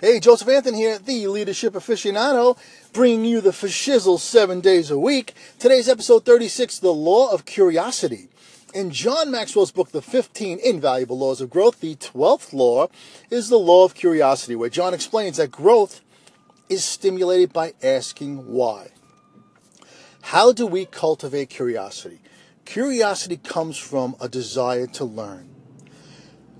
Hey, 0.00 0.18
Joseph 0.18 0.48
Anthony 0.48 0.78
here, 0.78 0.98
the 0.98 1.28
leadership 1.28 1.74
aficionado, 1.74 2.58
bringing 2.92 3.24
you 3.24 3.40
the 3.40 3.52
fashizzle 3.52 4.18
seven 4.18 4.60
days 4.60 4.90
a 4.90 4.98
week. 4.98 5.34
Today's 5.60 5.88
episode 5.88 6.24
36, 6.24 6.80
The 6.80 6.92
Law 6.92 7.30
of 7.30 7.44
Curiosity. 7.44 8.28
In 8.74 8.90
John 8.90 9.30
Maxwell's 9.30 9.70
book, 9.70 9.92
The 9.92 10.02
15 10.02 10.58
Invaluable 10.58 11.16
Laws 11.16 11.40
of 11.40 11.48
Growth, 11.48 11.78
the 11.78 11.94
12th 11.94 12.52
law 12.52 12.88
is 13.30 13.48
the 13.48 13.56
law 13.56 13.84
of 13.84 13.94
curiosity, 13.94 14.56
where 14.56 14.68
John 14.68 14.94
explains 14.94 15.36
that 15.36 15.52
growth 15.52 16.00
is 16.68 16.84
stimulated 16.84 17.52
by 17.52 17.74
asking 17.80 18.48
why. 18.52 18.88
How 20.22 20.50
do 20.50 20.66
we 20.66 20.86
cultivate 20.86 21.50
curiosity? 21.50 22.18
Curiosity 22.64 23.36
comes 23.36 23.78
from 23.78 24.16
a 24.20 24.28
desire 24.28 24.88
to 24.88 25.04
learn. 25.04 25.53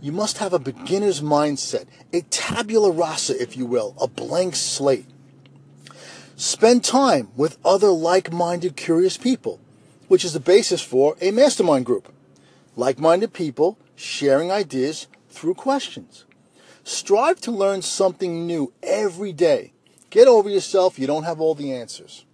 You 0.05 0.12
must 0.12 0.36
have 0.36 0.52
a 0.52 0.59
beginner's 0.59 1.23
mindset, 1.23 1.86
a 2.12 2.21
tabula 2.21 2.91
rasa, 2.91 3.41
if 3.41 3.57
you 3.57 3.64
will, 3.64 3.96
a 3.98 4.07
blank 4.07 4.54
slate. 4.54 5.07
Spend 6.36 6.85
time 6.85 7.30
with 7.36 7.57
other 7.64 7.89
like 7.89 8.30
minded, 8.30 8.77
curious 8.77 9.17
people, 9.17 9.61
which 10.08 10.22
is 10.22 10.35
the 10.35 10.40
basis 10.40 10.82
for 10.82 11.17
a 11.22 11.30
mastermind 11.30 11.86
group. 11.86 12.13
Like 12.77 12.99
minded 12.99 13.32
people 13.32 13.79
sharing 13.96 14.53
ideas 14.53 15.07
through 15.30 15.54
questions. 15.54 16.27
Strive 16.82 17.41
to 17.41 17.50
learn 17.50 17.80
something 17.80 18.46
new 18.46 18.75
every 18.82 19.32
day. 19.32 19.72
Get 20.11 20.29
over 20.29 20.50
yourself, 20.50 20.99
you 20.99 21.07
don't 21.07 21.25
have 21.25 21.41
all 21.41 21.55
the 21.55 21.72
answers. 21.72 22.27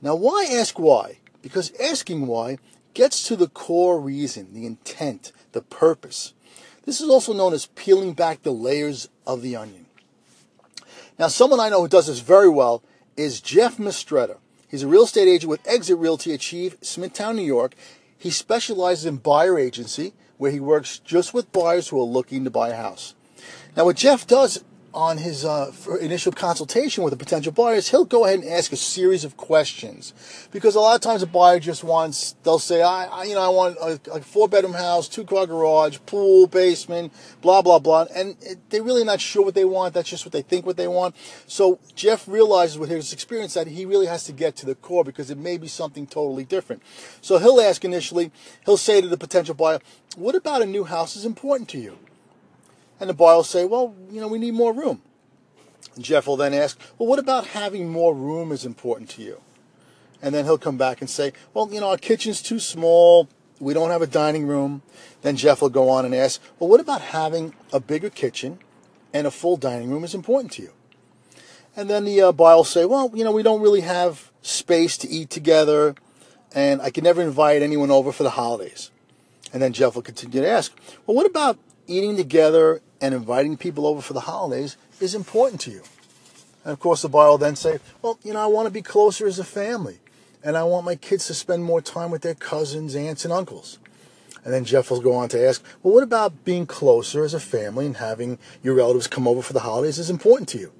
Now, 0.00 0.14
why 0.14 0.48
ask 0.50 0.78
why? 0.78 1.18
Because 1.42 1.78
asking 1.78 2.26
why 2.26 2.56
gets 2.94 3.22
to 3.24 3.36
the 3.36 3.48
core 3.48 4.00
reason, 4.00 4.54
the 4.54 4.64
intent, 4.64 5.30
the 5.52 5.60
purpose. 5.60 6.32
This 6.88 7.02
is 7.02 7.10
also 7.10 7.34
known 7.34 7.52
as 7.52 7.66
peeling 7.66 8.14
back 8.14 8.42
the 8.42 8.50
layers 8.50 9.10
of 9.26 9.42
the 9.42 9.54
onion. 9.56 9.84
Now, 11.18 11.28
someone 11.28 11.60
I 11.60 11.68
know 11.68 11.82
who 11.82 11.88
does 11.88 12.06
this 12.06 12.20
very 12.20 12.48
well 12.48 12.82
is 13.14 13.42
Jeff 13.42 13.76
Mistretta. 13.76 14.38
He's 14.70 14.84
a 14.84 14.88
real 14.88 15.04
estate 15.04 15.28
agent 15.28 15.50
with 15.50 15.68
Exit 15.68 15.98
Realty 15.98 16.32
Achieve, 16.32 16.78
Smithtown, 16.80 17.36
New 17.36 17.42
York. 17.42 17.74
He 18.16 18.30
specializes 18.30 19.04
in 19.04 19.18
buyer 19.18 19.58
agency, 19.58 20.14
where 20.38 20.50
he 20.50 20.60
works 20.60 20.98
just 20.98 21.34
with 21.34 21.52
buyers 21.52 21.88
who 21.88 22.00
are 22.00 22.04
looking 22.04 22.44
to 22.44 22.50
buy 22.50 22.70
a 22.70 22.76
house. 22.76 23.14
Now, 23.76 23.84
what 23.84 23.96
Jeff 23.96 24.26
does 24.26 24.64
on 24.98 25.16
his 25.16 25.44
uh, 25.44 25.70
initial 26.00 26.32
consultation 26.32 27.04
with 27.04 27.12
the 27.12 27.16
potential 27.16 27.52
buyers, 27.52 27.88
he'll 27.88 28.04
go 28.04 28.24
ahead 28.24 28.40
and 28.40 28.48
ask 28.48 28.72
a 28.72 28.76
series 28.76 29.22
of 29.22 29.36
questions 29.36 30.12
because 30.50 30.74
a 30.74 30.80
lot 30.80 30.96
of 30.96 31.00
times 31.00 31.22
a 31.22 31.26
buyer 31.26 31.60
just 31.60 31.84
wants 31.84 32.34
they'll 32.42 32.58
say 32.58 32.82
I, 32.82 33.04
I 33.04 33.22
you 33.22 33.34
know 33.34 33.40
I 33.40 33.48
want 33.48 33.76
a, 33.78 34.00
a 34.14 34.20
four 34.20 34.48
bedroom 34.48 34.72
house, 34.72 35.08
two 35.08 35.22
car 35.22 35.46
garage, 35.46 35.98
pool, 36.04 36.48
basement, 36.48 37.12
blah 37.40 37.62
blah 37.62 37.78
blah, 37.78 38.06
and 38.12 38.36
it, 38.40 38.58
they're 38.70 38.82
really 38.82 39.04
not 39.04 39.20
sure 39.20 39.44
what 39.44 39.54
they 39.54 39.64
want. 39.64 39.94
That's 39.94 40.10
just 40.10 40.26
what 40.26 40.32
they 40.32 40.42
think 40.42 40.66
what 40.66 40.76
they 40.76 40.88
want. 40.88 41.14
So 41.46 41.78
Jeff 41.94 42.26
realizes 42.26 42.76
with 42.76 42.90
his 42.90 43.12
experience 43.12 43.54
that 43.54 43.68
he 43.68 43.84
really 43.84 44.06
has 44.06 44.24
to 44.24 44.32
get 44.32 44.56
to 44.56 44.66
the 44.66 44.74
core 44.74 45.04
because 45.04 45.30
it 45.30 45.38
may 45.38 45.58
be 45.58 45.68
something 45.68 46.08
totally 46.08 46.44
different. 46.44 46.82
So 47.20 47.38
he'll 47.38 47.60
ask 47.60 47.84
initially, 47.84 48.32
he'll 48.64 48.76
say 48.76 49.00
to 49.00 49.06
the 49.06 49.16
potential 49.16 49.54
buyer, 49.54 49.78
"What 50.16 50.34
about 50.34 50.60
a 50.60 50.66
new 50.66 50.82
house 50.82 51.14
is 51.14 51.24
important 51.24 51.68
to 51.68 51.78
you?" 51.78 51.98
And 53.00 53.08
the 53.08 53.14
buyer 53.14 53.36
will 53.36 53.44
say, 53.44 53.64
well, 53.64 53.94
you 54.10 54.20
know, 54.20 54.28
we 54.28 54.38
need 54.38 54.54
more 54.54 54.72
room. 54.72 55.02
And 55.94 56.04
Jeff 56.04 56.26
will 56.26 56.36
then 56.36 56.54
ask, 56.54 56.78
well, 56.98 57.08
what 57.08 57.18
about 57.18 57.48
having 57.48 57.88
more 57.88 58.14
room 58.14 58.52
is 58.52 58.64
important 58.64 59.10
to 59.10 59.22
you? 59.22 59.40
And 60.20 60.34
then 60.34 60.44
he'll 60.44 60.58
come 60.58 60.76
back 60.76 61.00
and 61.00 61.08
say, 61.08 61.32
well, 61.54 61.68
you 61.72 61.80
know, 61.80 61.90
our 61.90 61.96
kitchen's 61.96 62.42
too 62.42 62.58
small. 62.58 63.28
We 63.60 63.74
don't 63.74 63.90
have 63.90 64.02
a 64.02 64.06
dining 64.06 64.46
room. 64.46 64.82
Then 65.22 65.36
Jeff 65.36 65.62
will 65.62 65.68
go 65.68 65.88
on 65.88 66.04
and 66.04 66.14
ask, 66.14 66.40
well, 66.58 66.68
what 66.68 66.80
about 66.80 67.00
having 67.00 67.54
a 67.72 67.80
bigger 67.80 68.10
kitchen 68.10 68.58
and 69.12 69.26
a 69.26 69.30
full 69.30 69.56
dining 69.56 69.90
room 69.90 70.04
is 70.04 70.14
important 70.14 70.52
to 70.52 70.62
you? 70.62 70.72
And 71.76 71.88
then 71.88 72.04
the 72.04 72.20
uh, 72.22 72.32
will 72.32 72.64
say, 72.64 72.84
well, 72.84 73.12
you 73.14 73.22
know, 73.22 73.30
we 73.30 73.44
don't 73.44 73.62
really 73.62 73.82
have 73.82 74.32
space 74.42 74.98
to 74.98 75.08
eat 75.08 75.30
together, 75.30 75.94
and 76.52 76.82
I 76.82 76.90
can 76.90 77.04
never 77.04 77.22
invite 77.22 77.62
anyone 77.62 77.90
over 77.90 78.10
for 78.10 78.24
the 78.24 78.30
holidays. 78.30 78.90
And 79.52 79.62
then 79.62 79.72
Jeff 79.72 79.94
will 79.94 80.02
continue 80.02 80.40
to 80.40 80.48
ask, 80.48 80.76
well, 81.06 81.16
what 81.16 81.26
about 81.26 81.58
eating 81.88 82.16
together 82.16 82.80
and 83.00 83.14
inviting 83.14 83.56
people 83.56 83.86
over 83.86 84.00
for 84.00 84.12
the 84.12 84.20
holidays 84.20 84.76
is 85.00 85.14
important 85.14 85.60
to 85.62 85.70
you. 85.70 85.82
And 86.64 86.72
of 86.72 86.80
course, 86.80 87.02
the 87.02 87.08
buyer 87.08 87.30
will 87.30 87.38
then 87.38 87.56
say, 87.56 87.78
Well, 88.02 88.18
you 88.22 88.32
know, 88.32 88.40
I 88.40 88.46
want 88.46 88.66
to 88.66 88.72
be 88.72 88.82
closer 88.82 89.26
as 89.26 89.38
a 89.38 89.44
family, 89.44 89.98
and 90.42 90.56
I 90.56 90.64
want 90.64 90.84
my 90.84 90.96
kids 90.96 91.26
to 91.26 91.34
spend 91.34 91.64
more 91.64 91.80
time 91.80 92.10
with 92.10 92.22
their 92.22 92.34
cousins, 92.34 92.94
aunts, 92.94 93.24
and 93.24 93.32
uncles. 93.32 93.78
And 94.44 94.54
then 94.54 94.64
Jeff 94.64 94.90
will 94.90 95.00
go 95.00 95.14
on 95.14 95.28
to 95.30 95.46
ask, 95.46 95.64
Well, 95.82 95.94
what 95.94 96.02
about 96.02 96.44
being 96.44 96.66
closer 96.66 97.24
as 97.24 97.34
a 97.34 97.40
family 97.40 97.86
and 97.86 97.96
having 97.96 98.38
your 98.62 98.74
relatives 98.74 99.06
come 99.06 99.26
over 99.26 99.42
for 99.42 99.52
the 99.52 99.60
holidays 99.60 99.98
is 99.98 100.10
important 100.10 100.48
to 100.50 100.58
you? 100.58 100.72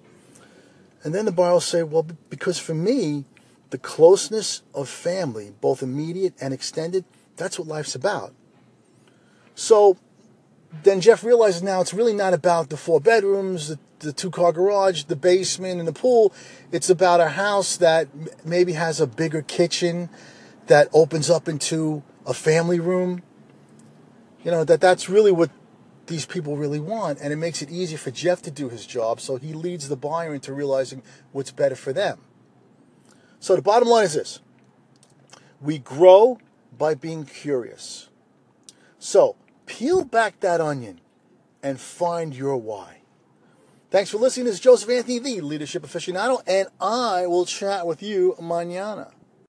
And 1.03 1.15
then 1.15 1.25
the 1.25 1.33
buyer 1.33 1.53
will 1.53 1.61
say, 1.61 1.83
Well, 1.83 2.07
because 2.29 2.59
for 2.59 2.75
me, 2.75 3.25
the 3.71 3.79
closeness 3.79 4.63
of 4.75 4.89
family, 4.89 5.53
both 5.61 5.83
immediate 5.83 6.35
and 6.41 6.55
extended, 6.55 7.05
that's 7.37 7.59
what 7.59 7.69
life's 7.69 7.95
about. 7.95 8.35
So 9.55 9.97
then 10.83 11.01
Jeff 11.01 11.25
realizes 11.25 11.63
now 11.63 11.81
it's 11.81 11.95
really 11.95 12.13
not 12.13 12.35
about 12.35 12.69
the 12.69 12.77
four 12.77 13.01
bedrooms, 13.01 13.69
the, 13.69 13.79
the 14.01 14.13
two 14.13 14.31
car 14.31 14.53
garage, 14.53 15.05
the 15.05 15.17
basement, 15.17 15.79
and 15.79 15.89
the 15.89 15.93
pool. 15.93 16.33
It's 16.71 16.91
about 16.91 17.21
a 17.21 17.31
house 17.31 17.77
that 17.79 18.09
maybe 18.45 18.75
has 18.75 19.01
a 19.01 19.07
bigger 19.07 19.43
kitchen 19.43 20.11
that 20.67 20.89
opens 20.93 21.31
up 21.31 21.49
into 21.49 22.03
a 22.27 22.35
family 22.35 22.81
room. 22.81 23.23
You 24.45 24.51
know, 24.51 24.65
that 24.65 24.81
that's 24.81 25.09
really 25.09 25.33
what 25.33 25.51
these 26.07 26.27
people 26.27 26.57
really 26.57 26.81
want. 26.81 27.19
And 27.21 27.33
it 27.33 27.37
makes 27.37 27.63
it 27.63 27.71
easier 27.71 27.99
for 27.99 28.11
Jeff 28.11 28.43
to 28.43 28.51
do 28.51 28.69
his 28.69 28.87
job. 28.87 29.21
So 29.21 29.37
he 29.37 29.53
leads 29.53 29.89
the 29.89 29.97
buyer 29.97 30.35
into 30.35 30.53
realizing 30.53 31.03
what's 31.33 31.51
better 31.51 31.77
for 31.77 31.93
them. 31.93 32.21
So 33.41 33.57
the 33.57 33.63
bottom 33.63 33.89
line 33.89 34.05
is 34.05 34.15
this 34.15 34.41
we 35.61 35.79
grow 35.79 36.39
by 36.77 36.95
being 36.95 37.25
curious. 37.25 38.09
So, 38.99 39.37
Peel 39.69 40.03
back 40.05 40.41
that 40.41 40.63
onion 40.63 40.99
and 41.63 41.79
find 41.79 42.35
your 42.35 42.57
why. 42.57 43.03
Thanks 43.91 44.11
for 44.11 44.17
listening. 44.17 44.47
This 44.47 44.55
is 44.55 44.61
Joseph 44.61 44.89
Anthony, 44.89 45.19
the 45.19 45.41
leadership 45.43 45.83
aficionado, 45.83 46.43
and 46.47 46.69
I 46.81 47.27
will 47.27 47.45
chat 47.45 47.87
with 47.87 48.03
you 48.03 48.35
manana. 48.41 49.13